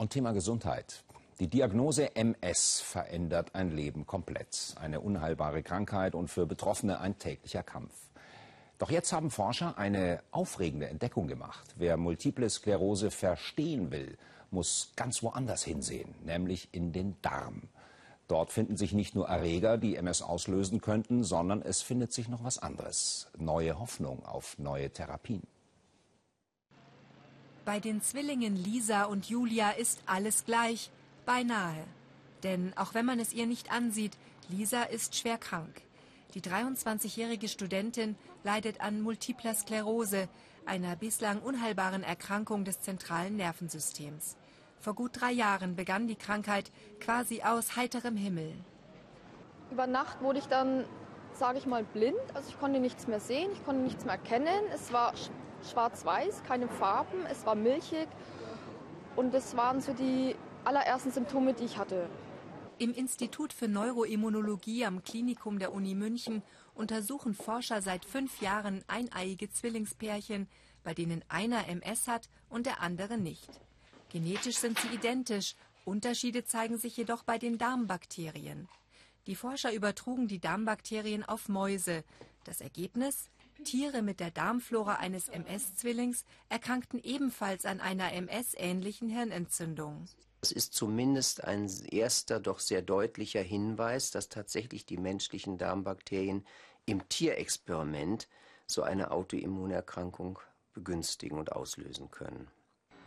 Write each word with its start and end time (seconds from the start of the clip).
Und 0.00 0.08
Thema 0.08 0.32
Gesundheit. 0.32 1.04
Die 1.40 1.48
Diagnose 1.48 2.16
MS 2.16 2.80
verändert 2.80 3.54
ein 3.54 3.70
Leben 3.70 4.06
komplett. 4.06 4.74
Eine 4.80 5.02
unheilbare 5.02 5.62
Krankheit 5.62 6.14
und 6.14 6.28
für 6.28 6.46
Betroffene 6.46 7.00
ein 7.00 7.18
täglicher 7.18 7.62
Kampf. 7.62 7.92
Doch 8.78 8.90
jetzt 8.90 9.12
haben 9.12 9.30
Forscher 9.30 9.76
eine 9.76 10.22
aufregende 10.30 10.88
Entdeckung 10.88 11.28
gemacht. 11.28 11.74
Wer 11.76 11.98
multiple 11.98 12.48
Sklerose 12.48 13.10
verstehen 13.10 13.90
will, 13.90 14.16
muss 14.50 14.94
ganz 14.96 15.22
woanders 15.22 15.64
hinsehen, 15.64 16.14
nämlich 16.24 16.70
in 16.72 16.94
den 16.94 17.20
Darm. 17.20 17.64
Dort 18.26 18.52
finden 18.52 18.78
sich 18.78 18.94
nicht 18.94 19.14
nur 19.14 19.28
Erreger, 19.28 19.76
die 19.76 19.96
MS 19.96 20.22
auslösen 20.22 20.80
könnten, 20.80 21.24
sondern 21.24 21.60
es 21.60 21.82
findet 21.82 22.14
sich 22.14 22.26
noch 22.26 22.42
was 22.42 22.56
anderes. 22.58 23.28
Neue 23.36 23.78
Hoffnung 23.78 24.24
auf 24.24 24.58
neue 24.58 24.88
Therapien. 24.88 25.42
Bei 27.70 27.78
den 27.78 28.02
Zwillingen 28.02 28.56
Lisa 28.56 29.04
und 29.04 29.26
Julia 29.30 29.70
ist 29.70 30.02
alles 30.04 30.44
gleich, 30.44 30.90
beinahe. 31.24 31.84
Denn 32.42 32.72
auch 32.76 32.94
wenn 32.94 33.06
man 33.06 33.20
es 33.20 33.32
ihr 33.32 33.46
nicht 33.46 33.70
ansieht, 33.70 34.18
Lisa 34.48 34.82
ist 34.82 35.14
schwer 35.14 35.38
krank. 35.38 35.80
Die 36.34 36.40
23-jährige 36.40 37.46
Studentin 37.46 38.16
leidet 38.42 38.80
an 38.80 39.00
multipler 39.00 39.54
Sklerose, 39.54 40.28
einer 40.66 40.96
bislang 40.96 41.40
unheilbaren 41.40 42.02
Erkrankung 42.02 42.64
des 42.64 42.80
zentralen 42.80 43.36
Nervensystems. 43.36 44.36
Vor 44.80 44.96
gut 44.96 45.20
drei 45.20 45.30
Jahren 45.30 45.76
begann 45.76 46.08
die 46.08 46.16
Krankheit 46.16 46.72
quasi 46.98 47.42
aus 47.42 47.76
heiterem 47.76 48.16
Himmel. 48.16 48.52
Über 49.70 49.86
Nacht 49.86 50.20
wurde 50.22 50.40
ich 50.40 50.46
dann, 50.46 50.86
sage 51.34 51.58
ich 51.58 51.66
mal, 51.66 51.84
blind. 51.84 52.18
Also 52.34 52.48
ich 52.48 52.58
konnte 52.58 52.80
nichts 52.80 53.06
mehr 53.06 53.20
sehen, 53.20 53.52
ich 53.52 53.64
konnte 53.64 53.82
nichts 53.82 54.04
mehr 54.04 54.14
erkennen. 54.14 54.64
Es 54.74 54.92
war 54.92 55.14
schwarz-weiß, 55.64 56.42
keine 56.46 56.68
Farben, 56.68 57.26
es 57.30 57.44
war 57.46 57.54
milchig. 57.54 58.08
Und 59.16 59.34
das 59.34 59.56
waren 59.56 59.80
so 59.80 59.92
die 59.92 60.36
allerersten 60.64 61.10
Symptome, 61.10 61.54
die 61.54 61.64
ich 61.64 61.78
hatte. 61.78 62.08
Im 62.78 62.94
Institut 62.94 63.52
für 63.52 63.68
Neuroimmunologie 63.68 64.86
am 64.86 65.02
Klinikum 65.02 65.58
der 65.58 65.74
Uni 65.74 65.94
München 65.94 66.42
untersuchen 66.74 67.34
Forscher 67.34 67.82
seit 67.82 68.04
fünf 68.06 68.40
Jahren 68.40 68.82
eineiige 68.86 69.50
Zwillingspärchen, 69.50 70.48
bei 70.82 70.94
denen 70.94 71.22
einer 71.28 71.68
MS 71.68 72.08
hat 72.08 72.30
und 72.48 72.64
der 72.64 72.80
andere 72.80 73.18
nicht. 73.18 73.50
Genetisch 74.08 74.56
sind 74.56 74.78
sie 74.78 74.88
identisch, 74.88 75.56
Unterschiede 75.84 76.44
zeigen 76.44 76.78
sich 76.78 76.96
jedoch 76.96 77.22
bei 77.22 77.38
den 77.38 77.58
Darmbakterien. 77.58 78.68
Die 79.26 79.34
Forscher 79.34 79.72
übertrugen 79.72 80.28
die 80.28 80.40
Darmbakterien 80.40 81.24
auf 81.24 81.48
Mäuse. 81.48 82.04
Das 82.44 82.60
Ergebnis? 82.60 83.28
Tiere 83.64 84.02
mit 84.02 84.20
der 84.20 84.30
Darmflora 84.30 84.96
eines 84.96 85.28
MS-Zwillings 85.28 86.24
erkrankten 86.48 87.00
ebenfalls 87.02 87.64
an 87.64 87.80
einer 87.80 88.12
MS-ähnlichen 88.12 89.08
Hirnentzündung. 89.08 90.06
Es 90.42 90.52
ist 90.52 90.72
zumindest 90.74 91.44
ein 91.44 91.70
erster, 91.90 92.40
doch 92.40 92.60
sehr 92.60 92.82
deutlicher 92.82 93.42
Hinweis, 93.42 94.10
dass 94.10 94.28
tatsächlich 94.28 94.86
die 94.86 94.96
menschlichen 94.96 95.58
Darmbakterien 95.58 96.46
im 96.86 97.08
Tierexperiment 97.08 98.28
so 98.66 98.82
eine 98.82 99.10
Autoimmunerkrankung 99.10 100.38
begünstigen 100.72 101.38
und 101.38 101.52
auslösen 101.52 102.10
können. 102.10 102.48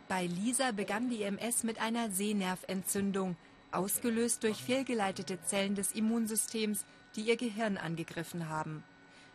Bei 0.08 0.26
Lisa 0.26 0.70
begann 0.72 1.10
die 1.10 1.22
MS 1.22 1.64
mit 1.64 1.80
einer 1.80 2.10
Sehnerventzündung, 2.10 3.36
ausgelöst 3.72 4.44
durch 4.44 4.62
fehlgeleitete 4.62 5.42
Zellen 5.42 5.74
des 5.74 5.92
Immunsystems, 5.92 6.84
die 7.16 7.22
ihr 7.22 7.36
Gehirn 7.36 7.78
angegriffen 7.78 8.48
haben. 8.48 8.84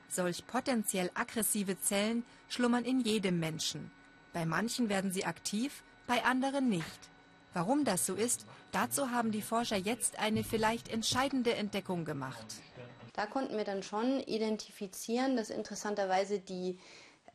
Solch 0.10 0.46
potenziell 0.48 1.12
aggressive 1.14 1.80
Zellen 1.80 2.26
schlummern 2.48 2.84
in 2.84 3.00
jedem 3.02 3.40
Menschen. 3.40 3.92
Bei 4.34 4.46
manchen 4.46 4.90
werden 4.90 5.12
sie 5.12 5.26
aktiv, 5.26 5.84
bei 6.08 6.24
anderen 6.26 6.68
nicht. 6.70 7.10
Warum 7.54 7.86
das 7.86 8.06
so 8.06 8.16
ist, 8.16 8.46
dazu 8.72 9.12
haben 9.12 9.32
die 9.32 9.42
Forscher 9.42 9.78
jetzt 9.78 10.20
eine 10.20 10.44
vielleicht 10.44 10.90
entscheidende 10.90 11.56
Entdeckung 11.56 12.06
gemacht. 12.06 12.46
Da 13.14 13.26
konnten 13.26 13.58
wir 13.58 13.64
dann 13.64 13.84
schon 13.84 14.20
identifizieren, 14.22 15.36
dass 15.36 15.50
interessanterweise 15.50 16.40
die 16.40 16.80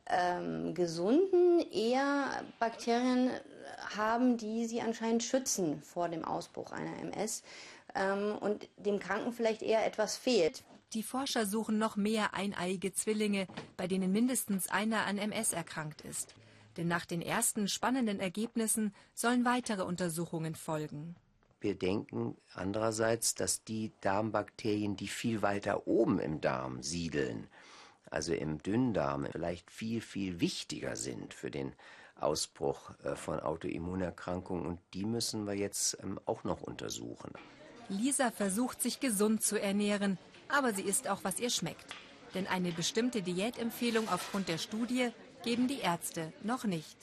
ähm, 0.07 0.73
Gesunden 0.73 1.59
eher 1.71 2.43
Bakterien 2.59 3.31
haben, 3.95 4.37
die 4.37 4.65
sie 4.65 4.81
anscheinend 4.81 5.23
schützen 5.23 5.81
vor 5.81 6.09
dem 6.09 6.25
Ausbruch 6.25 6.71
einer 6.71 6.97
MS 6.99 7.43
ähm, 7.93 8.37
und 8.39 8.67
dem 8.77 8.99
Kranken 8.99 9.33
vielleicht 9.33 9.61
eher 9.61 9.85
etwas 9.85 10.17
fehlt. 10.17 10.63
Die 10.93 11.03
Forscher 11.03 11.45
suchen 11.45 11.77
noch 11.77 11.95
mehr 11.95 12.33
eineiige 12.33 12.93
Zwillinge, 12.93 13.47
bei 13.77 13.87
denen 13.87 14.11
mindestens 14.11 14.69
einer 14.69 15.05
an 15.05 15.17
MS 15.17 15.53
erkrankt 15.53 16.01
ist. 16.01 16.35
Denn 16.77 16.87
nach 16.87 17.05
den 17.05 17.21
ersten 17.21 17.67
spannenden 17.67 18.19
Ergebnissen 18.19 18.93
sollen 19.13 19.45
weitere 19.45 19.83
Untersuchungen 19.83 20.55
folgen. 20.55 21.15
Wir 21.61 21.75
denken 21.75 22.37
andererseits, 22.53 23.33
dass 23.33 23.63
die 23.63 23.91
Darmbakterien, 24.01 24.95
die 24.95 25.07
viel 25.07 25.41
weiter 25.41 25.87
oben 25.87 26.19
im 26.19 26.41
Darm 26.41 26.83
siedeln, 26.83 27.47
also 28.11 28.33
im 28.33 28.61
Dünndarm, 28.61 29.25
vielleicht 29.31 29.71
viel, 29.71 30.01
viel 30.01 30.39
wichtiger 30.39 30.95
sind 30.95 31.33
für 31.33 31.49
den 31.49 31.73
Ausbruch 32.15 32.91
äh, 33.03 33.15
von 33.15 33.39
Autoimmunerkrankungen. 33.39 34.65
Und 34.65 34.79
die 34.93 35.05
müssen 35.05 35.45
wir 35.47 35.55
jetzt 35.55 35.97
ähm, 36.03 36.19
auch 36.25 36.43
noch 36.43 36.61
untersuchen. 36.61 37.31
Lisa 37.89 38.31
versucht, 38.31 38.81
sich 38.81 38.99
gesund 38.99 39.43
zu 39.43 39.59
ernähren, 39.59 40.17
aber 40.49 40.73
sie 40.73 40.83
ist 40.83 41.07
auch, 41.07 41.23
was 41.23 41.39
ihr 41.39 41.49
schmeckt. 41.49 41.85
Denn 42.33 42.47
eine 42.47 42.71
bestimmte 42.71 43.21
Diätempfehlung 43.21 44.09
aufgrund 44.09 44.47
der 44.47 44.57
Studie 44.57 45.09
geben 45.43 45.67
die 45.67 45.79
Ärzte 45.79 46.33
noch 46.43 46.65
nicht. 46.65 46.97